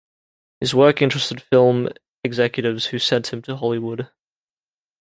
His 0.59 0.73
work 0.73 0.99
interested 1.03 1.39
film 1.43 1.89
executives 2.23 2.87
who 2.87 2.97
sent 2.97 3.31
him 3.31 3.43
to 3.43 3.55
Hollywood. 3.55 4.09